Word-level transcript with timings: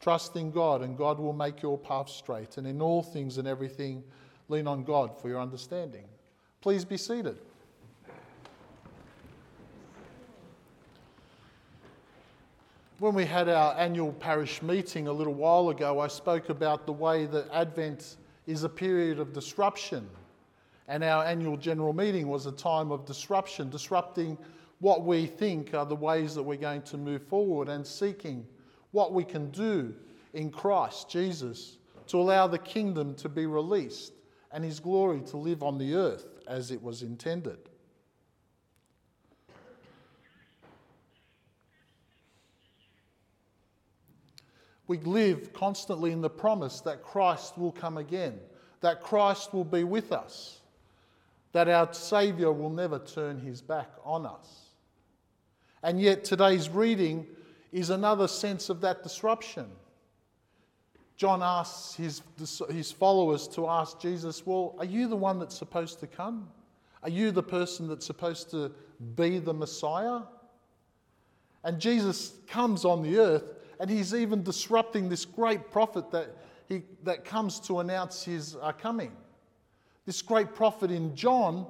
Trust 0.00 0.34
in 0.36 0.50
God, 0.50 0.80
and 0.80 0.96
God 0.96 1.18
will 1.18 1.34
make 1.34 1.60
your 1.60 1.76
path 1.76 2.08
straight. 2.08 2.56
And 2.56 2.66
in 2.66 2.80
all 2.80 3.02
things 3.02 3.36
and 3.36 3.46
everything, 3.46 4.02
lean 4.48 4.66
on 4.66 4.82
God 4.82 5.16
for 5.20 5.28
your 5.28 5.40
understanding. 5.40 6.04
Please 6.62 6.84
be 6.84 6.96
seated. 6.96 7.38
When 12.98 13.14
we 13.14 13.24
had 13.24 13.48
our 13.48 13.74
annual 13.78 14.12
parish 14.12 14.60
meeting 14.60 15.06
a 15.06 15.12
little 15.12 15.32
while 15.32 15.70
ago, 15.70 16.00
I 16.00 16.08
spoke 16.08 16.50
about 16.50 16.84
the 16.84 16.92
way 16.92 17.24
that 17.26 17.50
Advent 17.50 18.16
is 18.46 18.64
a 18.64 18.68
period 18.68 19.18
of 19.18 19.32
disruption. 19.32 20.08
And 20.86 21.04
our 21.04 21.24
annual 21.24 21.56
general 21.56 21.92
meeting 21.92 22.28
was 22.28 22.46
a 22.46 22.52
time 22.52 22.90
of 22.90 23.06
disruption, 23.06 23.70
disrupting 23.70 24.36
what 24.80 25.04
we 25.04 25.26
think 25.26 25.72
are 25.72 25.86
the 25.86 25.96
ways 25.96 26.34
that 26.34 26.42
we're 26.42 26.56
going 26.56 26.82
to 26.82 26.98
move 26.98 27.22
forward 27.22 27.68
and 27.68 27.86
seeking 27.86 28.46
what 28.92 29.12
we 29.12 29.24
can 29.24 29.50
do 29.50 29.94
in 30.32 30.50
Christ 30.50 31.08
Jesus 31.08 31.78
to 32.08 32.20
allow 32.20 32.46
the 32.46 32.58
kingdom 32.58 33.14
to 33.16 33.28
be 33.28 33.46
released 33.46 34.12
and 34.52 34.64
his 34.64 34.80
glory 34.80 35.20
to 35.22 35.36
live 35.36 35.62
on 35.62 35.78
the 35.78 35.94
earth 35.94 36.26
as 36.46 36.70
it 36.70 36.82
was 36.82 37.02
intended. 37.02 37.58
We 44.88 44.98
live 44.98 45.52
constantly 45.52 46.10
in 46.10 46.20
the 46.20 46.28
promise 46.28 46.80
that 46.80 47.04
Christ 47.04 47.56
will 47.56 47.70
come 47.70 47.96
again, 47.96 48.40
that 48.80 49.02
Christ 49.02 49.54
will 49.54 49.64
be 49.64 49.84
with 49.84 50.10
us, 50.10 50.62
that 51.52 51.68
our 51.68 51.92
Saviour 51.94 52.52
will 52.52 52.70
never 52.70 52.98
turn 52.98 53.38
his 53.38 53.62
back 53.62 53.88
on 54.04 54.26
us. 54.26 54.70
And 55.84 56.00
yet, 56.00 56.24
today's 56.24 56.68
reading 56.68 57.28
is 57.72 57.90
another 57.90 58.28
sense 58.28 58.68
of 58.68 58.80
that 58.80 59.02
disruption. 59.02 59.66
John 61.16 61.42
asks 61.42 61.94
his, 61.94 62.22
his 62.70 62.90
followers 62.90 63.46
to 63.48 63.68
ask 63.68 64.00
Jesus, 64.00 64.46
Well, 64.46 64.74
are 64.78 64.84
you 64.84 65.06
the 65.06 65.16
one 65.16 65.38
that's 65.38 65.56
supposed 65.56 66.00
to 66.00 66.06
come? 66.06 66.48
Are 67.02 67.10
you 67.10 67.30
the 67.30 67.42
person 67.42 67.88
that's 67.88 68.06
supposed 68.06 68.50
to 68.50 68.72
be 69.16 69.38
the 69.38 69.54
Messiah? 69.54 70.20
And 71.62 71.78
Jesus 71.78 72.34
comes 72.46 72.84
on 72.84 73.02
the 73.02 73.18
earth 73.18 73.44
and 73.78 73.88
he's 73.90 74.14
even 74.14 74.42
disrupting 74.42 75.08
this 75.08 75.24
great 75.24 75.70
prophet 75.70 76.10
that, 76.10 76.36
he, 76.68 76.82
that 77.04 77.24
comes 77.24 77.60
to 77.60 77.80
announce 77.80 78.24
his 78.24 78.56
uh, 78.60 78.72
coming. 78.72 79.12
This 80.06 80.22
great 80.22 80.54
prophet 80.54 80.90
in 80.90 81.14
John 81.14 81.66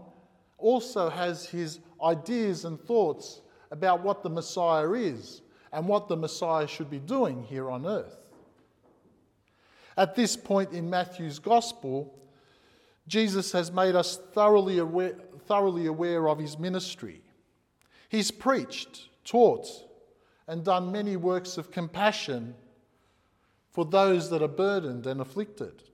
also 0.59 1.09
has 1.09 1.47
his 1.47 1.81
ideas 2.03 2.65
and 2.65 2.81
thoughts 2.81 3.41
about 3.71 4.03
what 4.03 4.23
the 4.23 4.31
Messiah 4.31 4.93
is 4.93 5.43
and 5.73 5.87
what 5.87 6.09
the 6.09 6.17
Messiah 6.17 6.67
should 6.67 6.91
be 6.91 6.99
doing 6.99 7.43
here 7.45 7.71
on 7.71 7.87
earth. 7.87 8.17
At 9.97 10.15
this 10.15 10.37
point 10.37 10.73
in 10.73 10.89
Matthew's 10.89 11.39
Gospel, 11.39 12.15
Jesus 13.07 13.53
has 13.53 13.73
made 13.73 13.95
us 13.95 14.19
thoroughly 14.33 14.79
aware, 14.79 15.17
thoroughly 15.47 15.87
aware 15.87 16.29
of 16.29 16.39
his 16.39 16.59
ministry. 16.59 17.23
He's 18.09 18.31
preached, 18.31 19.09
taught, 19.25 19.69
and 20.47 20.65
done 20.65 20.91
many 20.91 21.17
works 21.17 21.59
of 21.59 21.71
compassion 21.71 22.55
for 23.71 23.85
those 23.85 24.31
that 24.31 24.43
are 24.43 24.49
burdened 24.49 25.07
and 25.07 25.21
afflicted. 25.21 25.85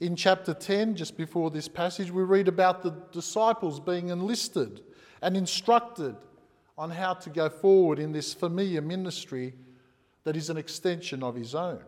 In 0.00 0.16
chapter 0.16 0.54
10, 0.54 0.96
just 0.96 1.16
before 1.16 1.50
this 1.50 1.68
passage, 1.68 2.10
we 2.10 2.22
read 2.22 2.48
about 2.48 2.82
the 2.82 2.96
disciples 3.12 3.80
being 3.80 4.08
enlisted 4.08 4.82
and 5.20 5.36
instructed 5.36 6.16
on 6.80 6.88
how 6.88 7.12
to 7.12 7.28
go 7.28 7.50
forward 7.50 7.98
in 7.98 8.10
this 8.10 8.32
familiar 8.32 8.80
ministry 8.80 9.52
that 10.24 10.34
is 10.34 10.48
an 10.48 10.56
extension 10.56 11.22
of 11.22 11.34
his 11.34 11.54
own. 11.54 11.82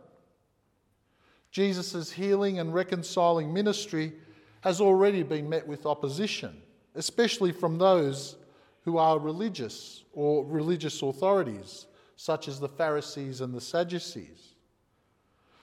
Jesus' 1.50 2.12
healing 2.12 2.58
and 2.58 2.74
reconciling 2.74 3.54
ministry 3.54 4.12
has 4.60 4.82
already 4.82 5.22
been 5.22 5.48
met 5.48 5.66
with 5.66 5.86
opposition, 5.86 6.60
especially 6.94 7.52
from 7.52 7.78
those 7.78 8.36
who 8.82 8.98
are 8.98 9.18
religious 9.18 10.04
or 10.12 10.44
religious 10.44 11.00
authorities, 11.00 11.86
such 12.16 12.46
as 12.46 12.60
the 12.60 12.68
Pharisees 12.68 13.40
and 13.40 13.54
the 13.54 13.62
Sadducees, 13.62 14.56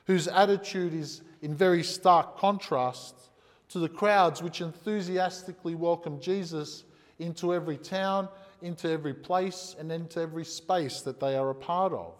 whose 0.05 0.27
attitude 0.27 0.95
is 0.95 1.21
in 1.43 1.53
very 1.53 1.83
stark 1.83 2.35
contrast 2.35 3.29
to 3.67 3.77
the 3.77 3.89
crowds 3.89 4.41
which 4.41 4.59
enthusiastically 4.59 5.75
welcome 5.75 6.19
Jesus 6.19 6.83
into 7.19 7.53
every 7.53 7.77
town 7.77 8.27
into 8.61 8.89
every 8.89 9.13
place 9.13 9.75
and 9.79 9.91
into 9.91 10.19
every 10.19 10.45
space 10.45 11.01
that 11.01 11.19
they 11.19 11.35
are 11.35 11.49
a 11.49 11.55
part 11.55 11.93
of. 11.93 12.13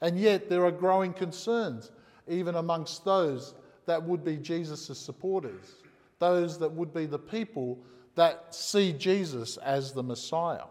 And 0.00 0.18
yet, 0.18 0.48
there 0.48 0.64
are 0.64 0.70
growing 0.70 1.12
concerns, 1.12 1.90
even 2.28 2.54
amongst 2.54 3.04
those 3.04 3.54
that 3.86 4.02
would 4.02 4.24
be 4.24 4.36
Jesus' 4.36 4.98
supporters, 4.98 5.74
those 6.18 6.58
that 6.58 6.72
would 6.72 6.94
be 6.94 7.06
the 7.06 7.18
people 7.18 7.78
that 8.14 8.54
see 8.54 8.92
Jesus 8.92 9.56
as 9.58 9.92
the 9.92 10.02
Messiah. 10.02 10.64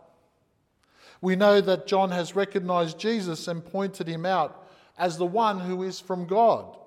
We 1.21 1.35
know 1.35 1.61
that 1.61 1.87
John 1.87 2.11
has 2.11 2.35
recognized 2.35 2.99
Jesus 2.99 3.47
and 3.47 3.65
pointed 3.65 4.07
him 4.07 4.25
out 4.25 4.67
as 4.97 5.17
the 5.17 5.25
one 5.25 5.59
who 5.59 5.83
is 5.83 5.99
from 5.99 6.25
God. 6.25 6.77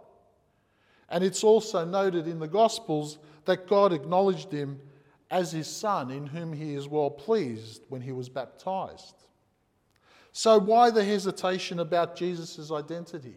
And 1.08 1.24
it's 1.24 1.42
also 1.42 1.84
noted 1.84 2.28
in 2.28 2.38
the 2.38 2.48
Gospels 2.48 3.18
that 3.44 3.66
God 3.66 3.92
acknowledged 3.92 4.52
him 4.52 4.80
as 5.30 5.52
his 5.52 5.68
son, 5.68 6.10
in 6.10 6.26
whom 6.26 6.52
he 6.52 6.74
is 6.74 6.88
well 6.88 7.10
pleased 7.10 7.82
when 7.88 8.02
he 8.02 8.12
was 8.12 8.28
baptized. 8.28 9.14
So, 10.32 10.58
why 10.58 10.90
the 10.90 11.04
hesitation 11.04 11.80
about 11.80 12.16
Jesus' 12.16 12.70
identity? 12.70 13.36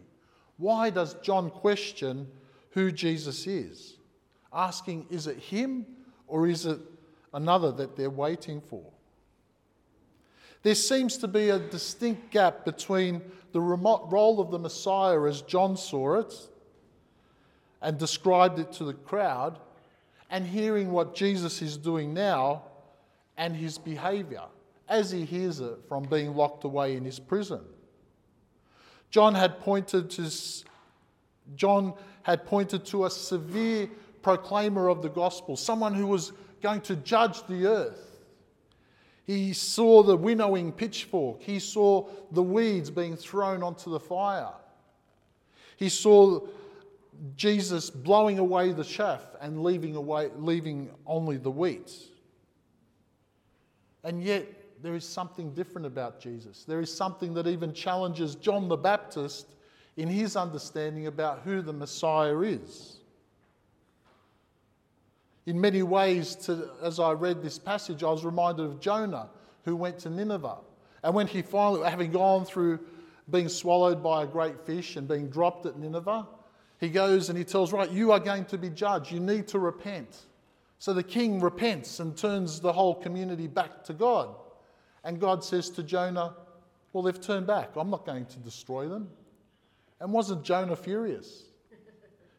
Why 0.56 0.90
does 0.90 1.14
John 1.14 1.50
question 1.50 2.28
who 2.70 2.92
Jesus 2.92 3.46
is? 3.46 3.96
Asking, 4.52 5.06
is 5.10 5.26
it 5.26 5.38
him 5.38 5.86
or 6.26 6.46
is 6.46 6.66
it 6.66 6.78
another 7.32 7.72
that 7.72 7.96
they're 7.96 8.10
waiting 8.10 8.60
for? 8.60 8.84
There 10.62 10.74
seems 10.74 11.18
to 11.18 11.28
be 11.28 11.50
a 11.50 11.58
distinct 11.58 12.30
gap 12.30 12.64
between 12.64 13.20
the 13.52 13.60
remote 13.60 14.08
role 14.10 14.40
of 14.40 14.50
the 14.50 14.58
Messiah 14.58 15.22
as 15.24 15.42
John 15.42 15.76
saw 15.76 16.20
it 16.20 16.32
and 17.82 17.98
described 17.98 18.58
it 18.58 18.72
to 18.72 18.84
the 18.84 18.94
crowd 18.94 19.58
and 20.34 20.44
hearing 20.44 20.90
what 20.90 21.14
Jesus 21.14 21.62
is 21.62 21.76
doing 21.76 22.12
now 22.12 22.64
and 23.36 23.54
his 23.54 23.78
behavior 23.78 24.42
as 24.88 25.12
he 25.12 25.24
hears 25.24 25.60
it 25.60 25.78
from 25.88 26.02
being 26.02 26.34
locked 26.34 26.64
away 26.64 26.96
in 26.96 27.04
his 27.04 27.20
prison. 27.20 27.60
John 29.10 29.32
had 29.36 29.60
pointed 29.60 30.10
to 30.10 30.28
John 31.54 31.94
had 32.24 32.46
pointed 32.46 32.84
to 32.86 33.04
a 33.04 33.10
severe 33.10 33.88
proclaimer 34.22 34.88
of 34.88 35.02
the 35.02 35.08
gospel, 35.08 35.56
someone 35.56 35.94
who 35.94 36.08
was 36.08 36.32
going 36.60 36.80
to 36.80 36.96
judge 36.96 37.46
the 37.46 37.66
earth. 37.66 38.24
He 39.22 39.52
saw 39.52 40.02
the 40.02 40.16
winnowing 40.16 40.72
pitchfork. 40.72 41.42
He 41.42 41.60
saw 41.60 42.08
the 42.32 42.42
weeds 42.42 42.90
being 42.90 43.16
thrown 43.16 43.62
onto 43.62 43.88
the 43.88 44.00
fire. 44.00 44.54
He 45.76 45.88
saw 45.88 46.40
Jesus 47.36 47.90
blowing 47.90 48.38
away 48.38 48.72
the 48.72 48.84
chaff 48.84 49.22
and 49.40 49.62
leaving, 49.62 49.96
away, 49.96 50.30
leaving 50.36 50.90
only 51.06 51.36
the 51.36 51.50
wheat. 51.50 51.92
And 54.02 54.22
yet, 54.22 54.46
there 54.82 54.94
is 54.94 55.08
something 55.08 55.54
different 55.54 55.86
about 55.86 56.20
Jesus. 56.20 56.64
There 56.64 56.80
is 56.80 56.94
something 56.94 57.32
that 57.34 57.46
even 57.46 57.72
challenges 57.72 58.34
John 58.34 58.68
the 58.68 58.76
Baptist 58.76 59.46
in 59.96 60.08
his 60.08 60.36
understanding 60.36 61.06
about 61.06 61.40
who 61.40 61.62
the 61.62 61.72
Messiah 61.72 62.38
is. 62.40 62.98
In 65.46 65.60
many 65.60 65.82
ways, 65.82 66.34
to, 66.36 66.70
as 66.82 67.00
I 67.00 67.12
read 67.12 67.42
this 67.42 67.58
passage, 67.58 68.02
I 68.02 68.10
was 68.10 68.24
reminded 68.24 68.64
of 68.64 68.80
Jonah, 68.80 69.28
who 69.64 69.76
went 69.76 69.98
to 70.00 70.10
Nineveh. 70.10 70.58
And 71.02 71.14
when 71.14 71.26
he 71.26 71.42
finally, 71.42 71.88
having 71.88 72.12
gone 72.12 72.44
through 72.44 72.80
being 73.30 73.48
swallowed 73.48 74.02
by 74.02 74.24
a 74.24 74.26
great 74.26 74.60
fish 74.66 74.96
and 74.96 75.08
being 75.08 75.28
dropped 75.28 75.66
at 75.66 75.78
Nineveh, 75.78 76.26
he 76.80 76.88
goes 76.88 77.28
and 77.28 77.38
he 77.38 77.44
tells, 77.44 77.72
Right, 77.72 77.90
you 77.90 78.12
are 78.12 78.20
going 78.20 78.44
to 78.46 78.58
be 78.58 78.70
judged. 78.70 79.12
You 79.12 79.20
need 79.20 79.48
to 79.48 79.58
repent. 79.58 80.26
So 80.78 80.92
the 80.92 81.02
king 81.02 81.40
repents 81.40 82.00
and 82.00 82.16
turns 82.16 82.60
the 82.60 82.72
whole 82.72 82.94
community 82.94 83.46
back 83.46 83.84
to 83.84 83.92
God. 83.92 84.34
And 85.04 85.20
God 85.20 85.44
says 85.44 85.70
to 85.70 85.82
Jonah, 85.82 86.34
Well, 86.92 87.02
they've 87.02 87.20
turned 87.20 87.46
back. 87.46 87.70
I'm 87.76 87.90
not 87.90 88.04
going 88.04 88.26
to 88.26 88.38
destroy 88.38 88.88
them. 88.88 89.08
And 90.00 90.12
wasn't 90.12 90.42
Jonah 90.42 90.76
furious? 90.76 91.44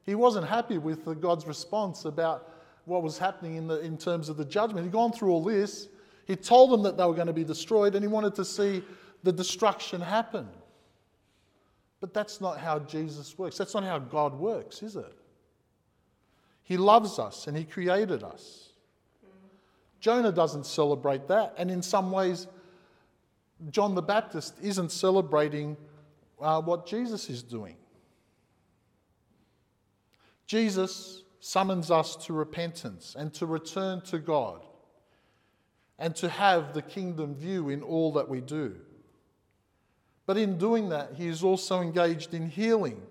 He 0.05 0.13
wasn't 0.13 0.47
happy 0.47 0.77
with 0.77 1.19
God's 1.19 1.47
response 1.47 2.05
about 2.05 2.51
what 2.85 3.01
was 3.01 3.17
happening 3.17 3.55
in, 3.55 3.67
the, 3.67 3.79
in 3.79 3.97
terms 3.97 4.29
of 4.29 4.37
the 4.37 4.45
judgment. 4.45 4.85
He'd 4.85 4.91
gone 4.91 5.11
through 5.11 5.31
all 5.31 5.43
this. 5.43 5.87
He 6.25 6.35
told 6.35 6.71
them 6.71 6.83
that 6.83 6.97
they 6.97 7.05
were 7.05 7.15
going 7.15 7.27
to 7.27 7.33
be 7.33 7.43
destroyed, 7.43 7.95
and 7.95 8.03
he 8.03 8.07
wanted 8.07 8.35
to 8.35 8.45
see 8.45 8.83
the 9.23 9.31
destruction 9.31 10.01
happen. 10.01 10.47
But 12.05 12.13
that's 12.13 12.39
not 12.39 12.59
how 12.59 12.77
Jesus 12.77 13.35
works. 13.35 13.57
That's 13.57 13.73
not 13.73 13.83
how 13.83 13.97
God 13.97 14.35
works, 14.35 14.83
is 14.83 14.95
it? 14.95 15.11
He 16.61 16.77
loves 16.77 17.17
us 17.17 17.47
and 17.47 17.57
He 17.57 17.63
created 17.63 18.21
us. 18.21 18.69
Jonah 19.99 20.31
doesn't 20.31 20.67
celebrate 20.67 21.27
that. 21.29 21.55
And 21.57 21.71
in 21.71 21.81
some 21.81 22.11
ways, 22.11 22.45
John 23.71 23.95
the 23.95 24.03
Baptist 24.03 24.53
isn't 24.61 24.91
celebrating 24.91 25.77
uh, 26.39 26.61
what 26.61 26.85
Jesus 26.85 27.27
is 27.27 27.41
doing. 27.41 27.75
Jesus 30.45 31.23
summons 31.39 31.89
us 31.89 32.15
to 32.27 32.33
repentance 32.33 33.15
and 33.17 33.33
to 33.33 33.47
return 33.47 34.01
to 34.01 34.19
God 34.19 34.63
and 35.97 36.15
to 36.17 36.29
have 36.29 36.75
the 36.75 36.83
kingdom 36.83 37.33
view 37.33 37.69
in 37.69 37.81
all 37.81 38.13
that 38.13 38.29
we 38.29 38.41
do. 38.41 38.75
But 40.25 40.37
in 40.37 40.57
doing 40.57 40.89
that, 40.89 41.13
he 41.15 41.27
is 41.27 41.43
also 41.43 41.81
engaged 41.81 42.33
in 42.33 42.49
healing 42.49 43.01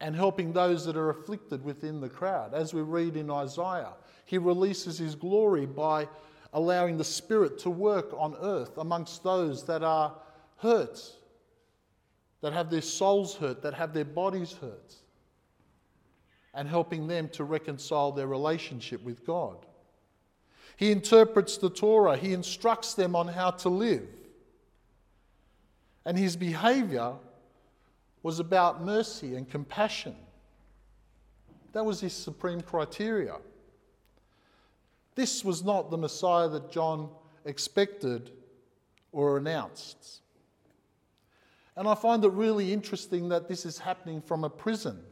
and 0.00 0.14
helping 0.14 0.52
those 0.52 0.84
that 0.84 0.96
are 0.96 1.10
afflicted 1.10 1.64
within 1.64 2.00
the 2.00 2.08
crowd. 2.08 2.54
As 2.54 2.74
we 2.74 2.82
read 2.82 3.16
in 3.16 3.30
Isaiah, 3.30 3.94
he 4.24 4.38
releases 4.38 4.98
his 4.98 5.14
glory 5.14 5.66
by 5.66 6.08
allowing 6.52 6.96
the 6.96 7.04
Spirit 7.04 7.58
to 7.60 7.70
work 7.70 8.12
on 8.16 8.36
earth 8.40 8.78
amongst 8.78 9.22
those 9.22 9.64
that 9.64 9.82
are 9.82 10.14
hurt, 10.58 11.00
that 12.40 12.52
have 12.52 12.70
their 12.70 12.82
souls 12.82 13.34
hurt, 13.34 13.62
that 13.62 13.74
have 13.74 13.92
their 13.92 14.04
bodies 14.04 14.52
hurt, 14.60 14.94
and 16.54 16.68
helping 16.68 17.06
them 17.06 17.28
to 17.30 17.44
reconcile 17.44 18.12
their 18.12 18.26
relationship 18.26 19.02
with 19.02 19.26
God. 19.26 19.66
He 20.76 20.92
interprets 20.92 21.56
the 21.56 21.70
Torah, 21.70 22.16
he 22.16 22.32
instructs 22.32 22.94
them 22.94 23.16
on 23.16 23.28
how 23.28 23.50
to 23.52 23.68
live. 23.68 24.08
And 26.06 26.16
his 26.16 26.36
behavior 26.36 27.12
was 28.22 28.38
about 28.38 28.82
mercy 28.82 29.34
and 29.34 29.48
compassion. 29.48 30.14
That 31.72 31.84
was 31.84 32.00
his 32.00 32.14
supreme 32.14 32.62
criteria. 32.62 33.36
This 35.16 35.44
was 35.44 35.64
not 35.64 35.90
the 35.90 35.98
Messiah 35.98 36.48
that 36.48 36.70
John 36.70 37.10
expected 37.44 38.30
or 39.12 39.36
announced. 39.36 40.20
And 41.74 41.88
I 41.88 41.94
find 41.94 42.24
it 42.24 42.32
really 42.32 42.72
interesting 42.72 43.28
that 43.30 43.48
this 43.48 43.66
is 43.66 43.78
happening 43.78 44.22
from 44.22 44.44
a 44.44 44.50
prison. 44.50 45.02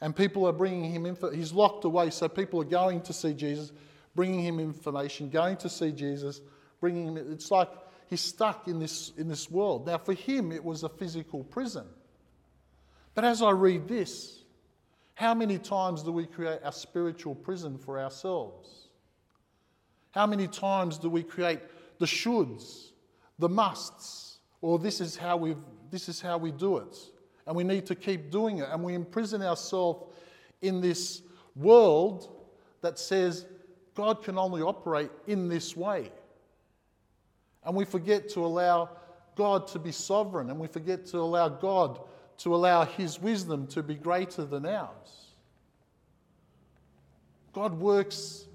And 0.00 0.14
people 0.14 0.46
are 0.46 0.52
bringing 0.52 0.92
him 0.92 1.06
info. 1.06 1.30
He's 1.30 1.52
locked 1.52 1.84
away, 1.84 2.10
so 2.10 2.28
people 2.28 2.60
are 2.60 2.64
going 2.64 3.00
to 3.02 3.12
see 3.12 3.32
Jesus, 3.32 3.72
bringing 4.14 4.40
him 4.40 4.60
information, 4.60 5.30
going 5.30 5.56
to 5.58 5.68
see 5.68 5.92
Jesus, 5.92 6.42
bringing 6.80 7.08
him. 7.08 7.16
It's 7.16 7.50
like 7.50 7.70
he's 8.08 8.20
stuck 8.20 8.68
in 8.68 8.78
this, 8.78 9.12
in 9.16 9.28
this 9.28 9.50
world. 9.50 9.86
Now, 9.86 9.98
for 9.98 10.14
him, 10.14 10.52
it 10.52 10.64
was 10.64 10.82
a 10.82 10.88
physical 10.88 11.44
prison. 11.44 11.86
But 13.14 13.24
as 13.24 13.42
I 13.42 13.50
read 13.50 13.88
this, 13.88 14.42
how 15.14 15.34
many 15.34 15.58
times 15.58 16.02
do 16.02 16.10
we 16.10 16.26
create 16.26 16.60
a 16.64 16.72
spiritual 16.72 17.34
prison 17.34 17.78
for 17.78 17.98
ourselves? 17.98 18.88
How 20.10 20.26
many 20.26 20.48
times 20.48 20.98
do 20.98 21.08
we 21.08 21.22
create 21.22 21.60
the 21.98 22.06
shoulds, 22.06 22.90
the 23.38 23.48
musts, 23.48 24.38
or 24.60 24.78
this 24.78 25.00
is 25.00 25.16
how, 25.16 25.36
we 25.36 25.56
this 25.90 26.08
is 26.08 26.20
how 26.20 26.38
we 26.38 26.50
do 26.50 26.78
it? 26.78 26.96
And 27.46 27.54
we 27.54 27.62
need 27.62 27.86
to 27.86 27.94
keep 27.94 28.30
doing 28.30 28.58
it. 28.58 28.68
And 28.70 28.82
we 28.82 28.94
imprison 28.94 29.42
ourselves 29.42 30.12
in 30.62 30.80
this 30.80 31.22
world 31.54 32.28
that 32.80 32.98
says 32.98 33.46
God 33.94 34.22
can 34.22 34.38
only 34.38 34.62
operate 34.62 35.10
in 35.26 35.48
this 35.48 35.76
way. 35.76 36.10
And 37.64 37.74
we 37.74 37.84
forget 37.84 38.28
to 38.30 38.40
allow 38.40 38.90
God 39.36 39.66
to 39.68 39.78
be 39.78 39.92
sovereign, 39.92 40.50
and 40.50 40.58
we 40.58 40.68
forget 40.68 41.06
to 41.06 41.18
allow 41.18 41.48
God 41.48 42.00
to 42.38 42.54
allow 42.54 42.84
His 42.84 43.20
wisdom 43.20 43.66
to 43.68 43.82
be 43.82 43.94
greater 43.94 44.44
than 44.44 44.66
ours. 44.66 45.24
God 47.52 47.78
works 47.78 48.46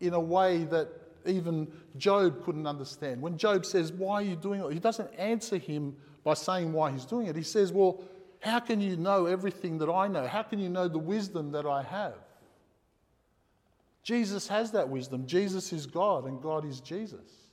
in 0.00 0.12
a 0.12 0.20
way 0.20 0.64
that 0.64 0.88
even 1.26 1.66
Job 1.96 2.44
couldn't 2.44 2.66
understand. 2.66 3.20
When 3.22 3.38
Job 3.38 3.64
says, 3.64 3.92
Why 3.92 4.16
are 4.16 4.22
you 4.22 4.36
doing 4.36 4.60
it? 4.60 4.72
He 4.72 4.78
doesn't 4.78 5.12
answer 5.14 5.56
him 5.56 5.96
by 6.22 6.34
saying 6.34 6.72
why 6.72 6.90
he's 6.92 7.06
doing 7.06 7.26
it. 7.26 7.36
He 7.36 7.42
says, 7.42 7.72
Well, 7.72 8.02
how 8.40 8.60
can 8.60 8.80
you 8.80 8.96
know 8.96 9.26
everything 9.26 9.78
that 9.78 9.90
I 9.90 10.08
know? 10.08 10.26
How 10.26 10.42
can 10.42 10.58
you 10.58 10.68
know 10.68 10.88
the 10.88 10.98
wisdom 10.98 11.52
that 11.52 11.64
I 11.66 11.82
have? 11.82 12.14
Jesus 14.02 14.46
has 14.48 14.72
that 14.72 14.88
wisdom. 14.88 15.26
Jesus 15.26 15.72
is 15.72 15.86
God, 15.86 16.26
and 16.26 16.42
God 16.42 16.66
is 16.66 16.80
Jesus. 16.80 17.43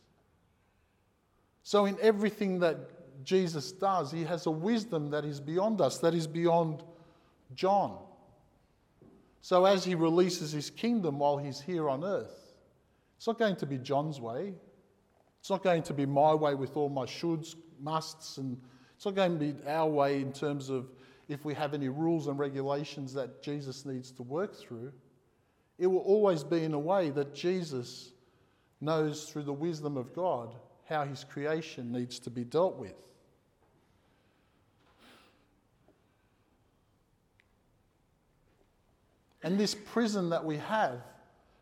So, 1.64 1.86
in 1.86 1.98
everything 2.02 2.60
that 2.60 3.24
Jesus 3.24 3.72
does, 3.72 4.12
he 4.12 4.24
has 4.24 4.46
a 4.46 4.52
wisdom 4.52 5.12
that 5.12 5.26
is 5.26 5.40
beyond 5.40 5.80
us, 5.82 6.00
that 6.00 6.14
is 6.14 6.28
beyond 6.28 6.84
John. 7.54 7.98
So, 9.42 9.66
as 9.66 9.84
he 9.86 9.96
releases 9.96 10.52
his 10.52 10.70
kingdom 10.70 11.20
while 11.20 11.38
he's 11.38 11.62
here 11.62 11.90
on 11.90 12.04
earth, 12.04 12.54
it's 13.18 13.28
not 13.28 13.38
going 13.38 13.56
to 13.58 13.66
be 13.66 13.78
John's 13.78 14.20
way. 14.20 14.54
It's 15.40 15.50
not 15.50 15.64
going 15.64 15.84
to 15.84 15.94
be 15.94 16.06
my 16.06 16.34
way 16.34 16.56
with 16.56 16.78
all 16.78 16.90
my 16.90 17.06
shoulds, 17.06 17.56
musts, 17.80 18.38
and 18.38 18.58
it's 18.96 19.06
not 19.06 19.16
going 19.16 19.40
to 19.40 19.54
be 19.54 19.68
our 19.68 19.88
way 19.88 20.22
in 20.22 20.32
terms 20.32 20.70
of 20.70 20.92
if 21.28 21.46
we 21.46 21.54
have 21.54 21.74
any 21.74 21.90
rules 21.90 22.28
and 22.28 22.38
regulations 22.38 23.14
that 23.14 23.42
Jesus 23.42 23.86
needs 23.86 24.12
to 24.12 24.24
work 24.24 24.56
through. 24.56 24.92
It 25.80 25.88
will 25.88 26.00
always 26.00 26.44
be 26.44 26.64
in 26.64 26.74
a 26.74 26.80
way 26.80 27.10
that 27.12 27.34
Jesus 27.34 28.12
knows 28.82 29.30
through 29.30 29.44
the 29.44 29.54
wisdom 29.54 29.98
of 29.98 30.14
God 30.14 30.56
how 30.92 31.06
his 31.06 31.24
creation 31.24 31.92
needs 31.92 32.20
to 32.20 32.30
be 32.30 32.44
dealt 32.44 32.78
with. 32.78 32.94
And 39.44 39.60
this 39.60 39.74
prison 39.74 40.30
that 40.30 40.44
we 40.44 40.58
have 40.58 41.00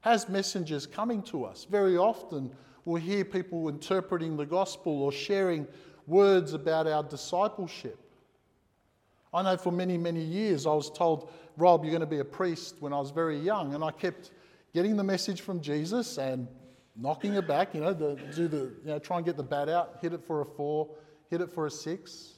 has 0.01 0.27
messengers 0.27 0.85
coming 0.85 1.21
to 1.23 1.45
us. 1.45 1.65
Very 1.69 1.95
often, 1.95 2.51
we'll 2.85 3.01
hear 3.01 3.23
people 3.23 3.69
interpreting 3.69 4.35
the 4.35 4.45
gospel 4.45 5.03
or 5.03 5.11
sharing 5.11 5.67
words 6.07 6.53
about 6.53 6.87
our 6.87 7.03
discipleship. 7.03 7.97
I 9.31 9.43
know 9.43 9.57
for 9.57 9.71
many, 9.71 9.97
many 9.97 10.23
years 10.23 10.65
I 10.65 10.73
was 10.73 10.89
told, 10.89 11.31
Rob, 11.55 11.83
you're 11.83 11.91
going 11.91 12.01
to 12.01 12.07
be 12.07 12.19
a 12.19 12.25
priest 12.25 12.77
when 12.79 12.93
I 12.93 12.97
was 12.97 13.11
very 13.11 13.37
young. 13.37 13.75
And 13.75 13.83
I 13.83 13.91
kept 13.91 14.31
getting 14.73 14.97
the 14.97 15.03
message 15.03 15.41
from 15.41 15.61
Jesus 15.61 16.17
and 16.17 16.47
knocking 16.99 17.35
it 17.35 17.47
back, 17.47 17.73
you 17.73 17.81
know, 17.81 17.93
the, 17.93 18.15
do 18.35 18.47
the, 18.47 18.57
you 18.57 18.73
know, 18.85 18.99
try 18.99 19.17
and 19.17 19.25
get 19.25 19.37
the 19.37 19.43
bat 19.43 19.69
out, 19.69 19.97
hit 20.01 20.13
it 20.13 20.23
for 20.23 20.41
a 20.41 20.45
four, 20.45 20.89
hit 21.29 21.41
it 21.41 21.51
for 21.51 21.65
a 21.65 21.71
six. 21.71 22.33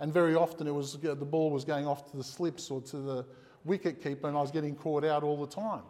And 0.00 0.12
very 0.12 0.34
often 0.34 0.66
it 0.66 0.74
was, 0.74 0.94
the 0.94 1.14
ball 1.14 1.50
was 1.50 1.64
going 1.64 1.86
off 1.86 2.10
to 2.10 2.16
the 2.16 2.24
slips 2.24 2.70
or 2.70 2.80
to 2.82 2.96
the 2.96 3.24
wicket 3.64 4.02
keeper 4.02 4.28
and 4.28 4.36
I 4.36 4.40
was 4.40 4.50
getting 4.50 4.74
caught 4.74 5.04
out 5.04 5.22
all 5.22 5.40
the 5.44 5.52
time. 5.52 5.82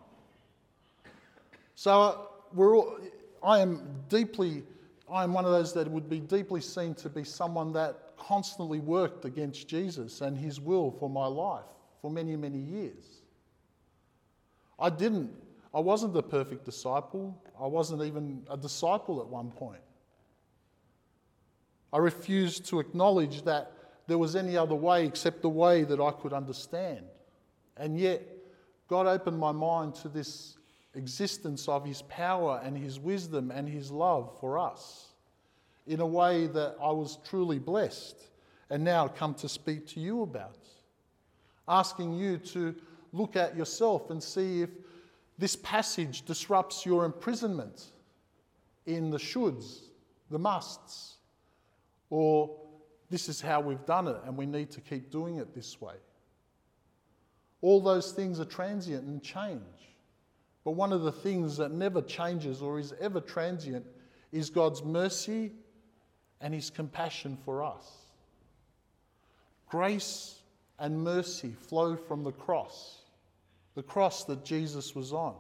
So 1.75 2.01
uh, 2.01 2.17
we're 2.53 2.77
all, 2.77 2.99
I 3.43 3.61
am 3.61 3.83
deeply, 4.09 4.65
I 5.11 5.25
am 5.25 5.33
one 5.33 5.45
of 5.45 5.53
those 5.53 5.73
that 5.75 5.89
would 5.89 6.09
be 6.09 6.21
deeply 6.21 6.61
seen 6.61 6.95
to 6.97 7.09
be 7.09 7.25
someone 7.25 7.73
that 7.75 8.17
constantly 8.19 8.81
worked 8.81 9.25
against 9.25 9.69
Jesus 9.69 10.21
and 10.21 10.37
his 10.37 10.61
will 10.61 10.91
for 10.91 11.09
my 11.09 11.27
life 11.27 11.65
for 12.03 12.11
many, 12.11 12.37
many 12.37 12.59
years. 12.59 13.23
I 14.79 14.91
didn't, 14.91 15.31
I 15.75 15.81
wasn't 15.81 16.15
the 16.15 16.23
perfect 16.23 16.65
disciple. 16.65 17.41
I 17.61 17.67
wasn't 17.67 18.03
even 18.03 18.43
a 18.51 18.57
disciple 18.57 19.21
at 19.21 19.27
one 19.27 19.51
point. 19.51 19.83
I 21.93 21.99
refused 21.99 22.67
to 22.67 22.81
acknowledge 22.81 23.43
that 23.43 23.73
there 24.07 24.19
was 24.19 24.37
any 24.37 24.57
other 24.57 24.75
way 24.75 25.07
except 25.07 25.43
the 25.43 25.49
way 25.49 25.85
that 25.85 26.01
I 26.01 26.11
could 26.11 26.33
understand. 26.33 27.05
And 27.77 27.99
yet, 27.99 28.23
God 28.89 29.07
opened 29.07 29.39
my 29.39 29.53
mind 29.53 29.95
to 29.97 30.09
this 30.09 30.57
existence 30.95 31.69
of 31.69 31.85
His 31.85 32.03
power 32.03 32.61
and 32.65 32.77
His 32.77 32.99
wisdom 32.99 33.51
and 33.51 33.69
His 33.69 33.91
love 33.91 34.37
for 34.41 34.59
us 34.59 35.09
in 35.87 36.01
a 36.01 36.07
way 36.07 36.47
that 36.47 36.77
I 36.83 36.91
was 36.91 37.19
truly 37.29 37.59
blessed 37.59 38.17
and 38.71 38.85
now 38.85 39.09
come 39.09 39.35
to 39.35 39.49
speak 39.49 39.87
to 39.89 40.01
you 40.01 40.23
about. 40.23 40.59
Asking 41.67 42.15
you 42.15 42.39
to 42.39 42.75
look 43.13 43.37
at 43.37 43.57
yourself 43.57 44.11
and 44.11 44.23
see 44.23 44.63
if 44.63 44.71
this 45.39 45.57
passage 45.57 46.23
disrupts 46.23 46.85
your 46.85 47.05
imprisonment 47.05 47.87
in 48.87 49.11
the 49.11 49.19
shoulds, 49.19 49.81
the 50.31 50.39
musts, 50.39 51.19
or 52.11 52.57
this 53.11 53.29
is 53.29 53.41
how 53.41 53.61
we've 53.61 53.85
done 53.87 54.09
it 54.09 54.17
and 54.25 54.37
we 54.37 54.47
need 54.47 54.71
to 54.73 54.81
keep 54.81 55.11
doing 55.11 55.37
it 55.37 55.55
this 55.55 55.81
way. 55.81 55.95
All 57.61 57.81
those 57.81 58.13
things 58.13 58.41
are 58.41 58.45
transient 58.45 59.05
and 59.05 59.23
change. 59.23 59.63
But 60.65 60.73
one 60.73 60.93
of 60.93 61.03
the 61.03 61.13
things 61.13 61.57
that 61.57 61.73
never 61.73 62.03
changes 62.03 62.61
or 62.61 62.79
is 62.79 62.93
ever 63.01 63.21
transient 63.21 63.87
is 64.33 64.51
God's 64.51 64.83
mercy 64.83 65.53
and 66.41 66.53
his 66.53 66.71
compassion 66.71 67.39
for 67.45 67.63
us. 67.63 67.87
Grace 69.69 70.37
and 70.79 71.03
mercy 71.03 71.55
flow 71.69 71.97
from 71.97 72.23
the 72.23 72.33
cross, 72.33 72.99
the 73.79 73.83
cross 73.85 74.25
that 74.25 74.45
Jesus 74.45 74.97
was 74.97 75.13
on. 75.13 75.37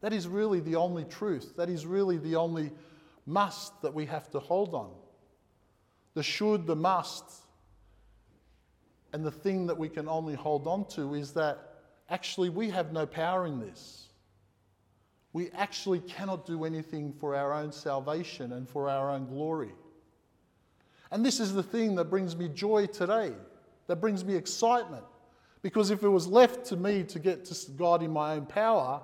That 0.00 0.12
is 0.12 0.26
really 0.26 0.58
the 0.58 0.74
only 0.74 1.04
truth. 1.04 1.54
That 1.56 1.68
is 1.68 1.86
really 1.86 2.16
the 2.16 2.34
only 2.34 2.72
must 3.24 3.80
that 3.82 3.94
we 3.94 4.04
have 4.06 4.28
to 4.32 4.40
hold 4.40 4.74
on. 4.74 4.90
The 6.14 6.24
should, 6.24 6.66
the 6.66 6.74
must, 6.74 7.22
and 9.12 9.24
the 9.24 9.30
thing 9.30 9.68
that 9.68 9.78
we 9.78 9.88
can 9.88 10.08
only 10.08 10.34
hold 10.34 10.66
on 10.66 10.86
to 10.96 11.14
is 11.14 11.34
that 11.34 11.76
actually 12.10 12.48
we 12.48 12.68
have 12.70 12.92
no 12.92 13.06
power 13.06 13.46
in 13.46 13.60
this. 13.60 14.08
we 15.32 15.50
actually 15.50 16.00
cannot 16.00 16.46
do 16.46 16.64
anything 16.64 17.12
for 17.12 17.36
our 17.36 17.52
own 17.52 17.70
salvation 17.70 18.54
and 18.54 18.68
for 18.68 18.90
our 18.90 19.12
own 19.12 19.24
glory. 19.28 19.70
And 21.12 21.24
this 21.24 21.38
is 21.38 21.52
the 21.54 21.62
thing 21.62 21.94
that 21.94 22.06
brings 22.06 22.34
me 22.34 22.48
joy 22.48 22.86
today, 22.86 23.32
that 23.86 24.00
brings 24.00 24.24
me 24.24 24.34
excitement. 24.34 25.04
Because 25.62 25.90
if 25.90 26.02
it 26.02 26.08
was 26.08 26.26
left 26.26 26.66
to 26.66 26.76
me 26.76 27.02
to 27.04 27.18
get 27.18 27.44
to 27.46 27.70
God 27.72 28.02
in 28.02 28.12
my 28.12 28.34
own 28.34 28.46
power, 28.46 29.00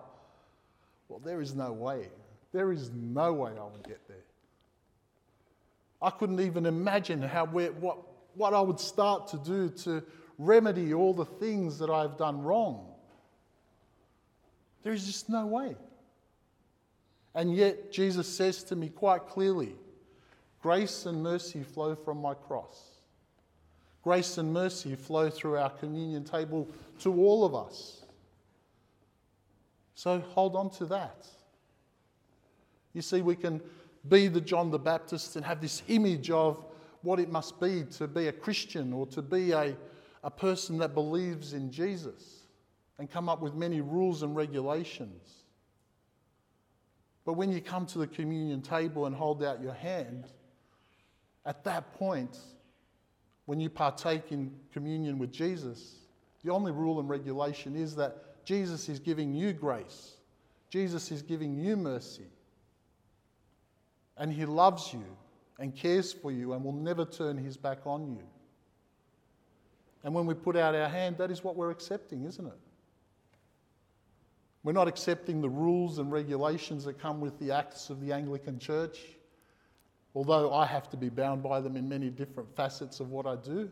well, 1.09 1.19
there 1.19 1.41
is 1.41 1.55
no 1.55 1.73
way. 1.73 2.09
There 2.53 2.73
is 2.73 2.91
no 2.93 3.33
way 3.33 3.53
I 3.59 3.65
would 3.65 3.83
get 3.87 4.07
there. 4.07 4.17
I 6.01 6.11
couldn't 6.11 6.41
even 6.41 6.67
imagine 6.67 7.23
how, 7.23 7.47
what, 7.47 7.97
what 8.35 8.55
I 8.55 8.61
would 8.61 8.79
start 8.79 9.29
to 9.29 9.39
do 9.39 9.69
to 9.85 10.03
remedy 10.39 10.95
all 10.95 11.15
the 11.15 11.25
things 11.25 11.79
that 11.79 11.91
I've 11.91 12.17
done 12.17 12.43
wrong. 12.43 12.87
There 14.83 14.93
is 14.93 15.07
just 15.07 15.29
no 15.29 15.47
way. 15.47 15.77
And 17.35 17.55
yet, 17.55 17.91
Jesus 17.91 18.29
says 18.29 18.63
to 18.65 18.77
me 18.77 18.91
quite 18.91 19.27
clearly 19.27 19.75
grace 20.63 21.05
and 21.07 21.23
mercy 21.23 21.63
flow 21.63 21.95
from 21.95 22.23
my 22.23 22.35
cross. 22.35 22.94
Grace 24.05 24.37
and 24.37 24.53
mercy 24.53 24.95
flow 24.95 25.31
through 25.31 25.57
our 25.57 25.71
communion 25.71 26.25
table 26.25 26.69
to 27.01 27.11
all 27.11 27.43
of 27.43 27.55
us. 27.55 28.05
So 29.95 30.21
hold 30.21 30.57
on 30.57 30.69
to 30.73 30.85
that. 30.87 31.27
You 32.93 33.01
see, 33.01 33.23
we 33.23 33.35
can 33.35 33.63
be 34.07 34.29
the 34.29 34.43
John 34.43 34.71
the 34.71 34.79
Baptist 34.79 35.37
and 35.37 35.45
have 35.47 35.63
this 35.63 35.83
image 35.89 36.31
of 36.31 36.63
what 37.01 37.19
it 37.19 37.31
must 37.31 37.59
be 37.59 37.85
to 37.97 38.07
be 38.07 38.29
a 38.29 38.33
Christian 38.33 38.93
or 38.93 39.07
to 39.07 39.23
be 39.23 39.53
a, 39.53 39.75
a 40.23 40.31
person 40.31 40.77
that 40.79 40.93
believes 40.93 41.55
in 41.55 41.73
Jesus 41.73 42.43
and 42.99 43.11
come 43.11 43.31
up 43.31 43.41
with 43.41 43.55
many 43.55 43.81
rules 43.81 44.23
and 44.23 44.37
regulations. 44.37 45.45
But 47.25 47.35
when 47.35 47.51
you 47.51 47.63
come 47.63 47.87
to 47.87 47.99
the 47.99 48.07
communion 48.07 48.61
table 48.61 49.07
and 49.07 49.17
hold 49.17 49.43
out 49.43 49.63
your 49.63 49.73
hand, 49.73 50.27
at 51.47 51.65
that 51.65 51.95
point, 51.95 52.37
when 53.47 53.61
you 53.61 53.69
partake 53.69 54.33
in 54.33 54.53
communion 54.73 55.19
with 55.19 55.33
Jesus, 55.33 55.97
the 56.43 56.51
only 56.51 56.73
rule 56.73 57.01
and 57.01 57.09
regulation 57.09 57.77
is 57.77 57.95
that 57.97 58.45
Jesus 58.45 58.89
is 58.89 58.99
giving 58.99 59.35
you 59.35 59.53
grace, 59.53 60.15
Jesus 60.71 61.11
is 61.11 61.23
giving 61.23 61.55
you 61.55 61.77
mercy, 61.77 62.27
and 64.17 64.33
He 64.33 64.45
loves 64.45 64.93
you 64.93 65.05
and 65.59 65.75
cares 65.75 66.13
for 66.13 66.31
you 66.33 66.53
and 66.53 66.65
will 66.65 66.73
never 66.73 67.05
turn 67.05 67.37
His 67.37 67.57
back 67.57 67.87
on 67.87 68.09
you. 68.09 68.23
And 70.03 70.15
when 70.15 70.27
we 70.27 70.35
put 70.35 70.57
out 70.57 70.75
our 70.75 70.89
hand, 70.89 71.17
that 71.19 71.31
is 71.31 71.43
what 71.43 71.57
we're 71.57 71.71
accepting, 71.71 72.25
isn't 72.25 72.47
it? 72.47 72.59
We're 74.63 74.73
not 74.73 74.89
accepting 74.89 75.41
the 75.41 75.49
rules 75.49 75.99
and 75.99 76.11
regulations 76.11 76.85
that 76.85 76.99
come 76.99 77.21
with 77.21 77.39
the 77.39 77.51
acts 77.51 77.91
of 77.91 78.01
the 78.01 78.13
Anglican 78.13 78.59
Church, 78.59 78.99
although 80.15 80.53
I 80.53 80.67
have 80.67 80.89
to 80.91 80.97
be 80.97 81.09
bound 81.09 81.43
by 81.43 81.61
them 81.61 81.77
in 81.77 81.89
many 81.89 82.09
different 82.09 82.55
facets 82.55 83.01
of 83.01 83.11
what 83.11 83.27
I 83.27 83.37
do. 83.37 83.71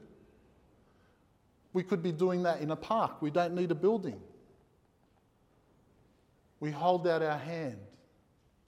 We 1.73 1.83
could 1.83 2.03
be 2.03 2.13
doing 2.13 2.43
that 2.43 2.61
in 2.61 2.71
a 2.71 2.77
park. 2.77 3.23
We 3.23 3.31
don't 3.31 3.55
need 3.55 3.71
a 3.71 3.75
building. 3.75 4.21
We 6.61 6.71
hold 6.71 7.07
out 7.07 7.23
our 7.23 7.39
hand 7.39 7.79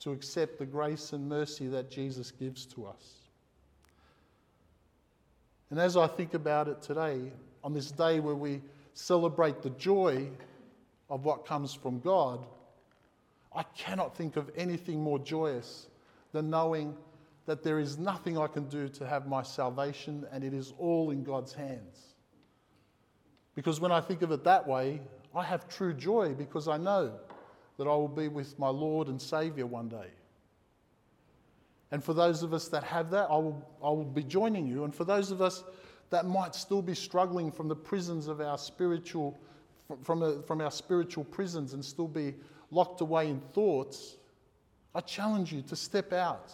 to 0.00 0.12
accept 0.12 0.58
the 0.58 0.66
grace 0.66 1.12
and 1.12 1.28
mercy 1.28 1.66
that 1.68 1.90
Jesus 1.90 2.30
gives 2.30 2.66
to 2.66 2.86
us. 2.86 3.14
And 5.70 5.78
as 5.78 5.96
I 5.96 6.06
think 6.06 6.34
about 6.34 6.68
it 6.68 6.82
today, 6.82 7.32
on 7.62 7.72
this 7.72 7.90
day 7.90 8.20
where 8.20 8.34
we 8.34 8.62
celebrate 8.94 9.62
the 9.62 9.70
joy 9.70 10.28
of 11.10 11.24
what 11.24 11.46
comes 11.46 11.74
from 11.74 12.00
God, 12.00 12.46
I 13.54 13.62
cannot 13.76 14.16
think 14.16 14.36
of 14.36 14.50
anything 14.56 15.00
more 15.02 15.18
joyous 15.18 15.86
than 16.32 16.50
knowing 16.50 16.96
that 17.46 17.62
there 17.62 17.78
is 17.78 17.98
nothing 17.98 18.38
I 18.38 18.46
can 18.46 18.68
do 18.68 18.88
to 18.88 19.06
have 19.06 19.26
my 19.26 19.42
salvation 19.42 20.26
and 20.32 20.42
it 20.42 20.54
is 20.54 20.72
all 20.78 21.10
in 21.10 21.22
God's 21.22 21.52
hands. 21.52 22.14
Because 23.54 23.80
when 23.80 23.92
I 23.92 24.00
think 24.00 24.22
of 24.22 24.32
it 24.32 24.44
that 24.44 24.66
way, 24.66 25.00
I 25.34 25.44
have 25.44 25.68
true 25.68 25.92
joy 25.92 26.34
because 26.34 26.68
I 26.68 26.76
know 26.76 27.12
that 27.76 27.84
I 27.84 27.94
will 27.94 28.08
be 28.08 28.28
with 28.28 28.58
my 28.58 28.68
Lord 28.68 29.08
and 29.08 29.20
Saviour 29.20 29.66
one 29.66 29.88
day. 29.88 30.08
And 31.90 32.02
for 32.02 32.14
those 32.14 32.42
of 32.42 32.54
us 32.54 32.68
that 32.68 32.82
have 32.84 33.10
that, 33.10 33.28
I 33.30 33.36
will, 33.36 33.62
I 33.82 33.88
will 33.90 34.04
be 34.04 34.24
joining 34.24 34.66
you. 34.66 34.84
And 34.84 34.94
for 34.94 35.04
those 35.04 35.30
of 35.30 35.42
us 35.42 35.64
that 36.10 36.26
might 36.26 36.54
still 36.54 36.82
be 36.82 36.94
struggling 36.94 37.52
from 37.52 37.68
the 37.68 37.76
prisons 37.76 38.26
of 38.26 38.40
our 38.40 38.58
spiritual 38.58 39.38
from, 40.02 40.22
a, 40.22 40.42
from 40.42 40.60
our 40.60 40.70
spiritual 40.70 41.24
prisons 41.24 41.74
and 41.74 41.84
still 41.84 42.08
be 42.08 42.34
locked 42.70 43.00
away 43.00 43.28
in 43.28 43.40
thoughts, 43.52 44.16
I 44.94 45.00
challenge 45.00 45.52
you 45.52 45.62
to 45.62 45.76
step 45.76 46.12
out. 46.12 46.52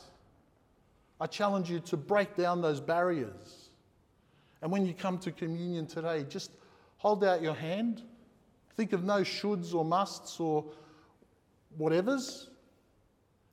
I 1.20 1.26
challenge 1.26 1.70
you 1.70 1.80
to 1.80 1.96
break 1.96 2.34
down 2.34 2.62
those 2.62 2.80
barriers. 2.80 3.68
And 4.62 4.72
when 4.72 4.86
you 4.86 4.94
come 4.94 5.18
to 5.18 5.30
communion 5.30 5.86
today, 5.86 6.24
just 6.28 6.52
hold 6.96 7.22
out 7.22 7.42
your 7.42 7.54
hand. 7.54 8.02
Think 8.76 8.94
of 8.94 9.04
no 9.04 9.20
shoulds 9.20 9.74
or 9.74 9.84
musts 9.84 10.40
or 10.40 10.64
whatevers. 11.78 12.48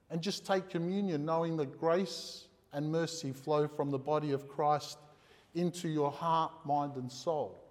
And 0.09 0.21
just 0.21 0.45
take 0.45 0.69
communion 0.69 1.25
knowing 1.25 1.57
that 1.57 1.77
grace 1.77 2.45
and 2.71 2.89
mercy 2.89 3.33
flow 3.33 3.67
from 3.67 3.91
the 3.91 3.99
body 3.99 4.31
of 4.31 4.47
Christ 4.47 4.97
into 5.53 5.89
your 5.89 6.11
heart, 6.11 6.53
mind, 6.65 6.95
and 6.95 7.11
soul. 7.11 7.63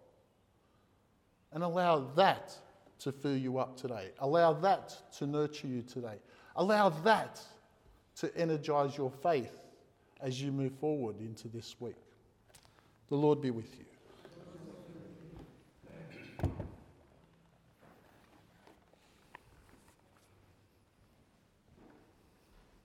And 1.52 1.62
allow 1.62 2.00
that 2.16 2.54
to 2.98 3.12
fill 3.12 3.36
you 3.36 3.58
up 3.58 3.78
today. 3.78 4.10
Allow 4.18 4.52
that 4.54 4.94
to 5.18 5.26
nurture 5.26 5.68
you 5.68 5.80
today. 5.80 6.16
Allow 6.56 6.90
that 6.90 7.40
to 8.16 8.34
energize 8.36 8.96
your 8.96 9.10
faith 9.10 9.65
as 10.20 10.40
you 10.40 10.52
move 10.52 10.72
forward 10.80 11.20
into 11.20 11.48
this 11.48 11.76
week. 11.80 11.96
The 13.08 13.16
Lord 13.16 13.40
be 13.40 13.50
with 13.50 13.78
you. 13.78 13.85